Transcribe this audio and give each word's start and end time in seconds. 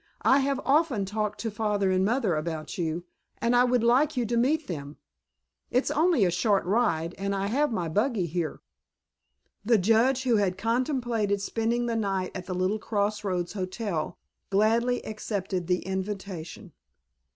"I 0.23 0.39
have 0.39 0.59
often 0.65 1.05
talked 1.05 1.39
to 1.41 1.51
Father 1.51 1.91
and 1.91 2.03
Mother 2.03 2.35
about 2.35 2.75
you 2.75 3.03
and 3.37 3.55
I 3.55 3.63
would 3.65 3.83
like 3.83 4.17
you 4.17 4.25
to 4.25 4.35
meet 4.35 4.65
them. 4.65 4.97
It's 5.69 5.91
only 5.91 6.25
a 6.25 6.31
short 6.31 6.65
ride, 6.65 7.13
and 7.19 7.35
I 7.35 7.45
have 7.45 7.71
my 7.71 7.87
buggy 7.87 8.25
here." 8.25 8.61
The 9.63 9.77
Judge, 9.77 10.23
who 10.23 10.37
had 10.37 10.57
contemplated 10.57 11.39
spending 11.39 11.85
the 11.85 11.95
night 11.95 12.31
at 12.33 12.47
the 12.47 12.55
little 12.55 12.79
cross 12.79 13.23
roads 13.23 13.53
hotel, 13.53 14.17
gladly 14.49 15.05
accepted 15.05 15.67
the 15.67 15.81
invitation. 15.85 16.71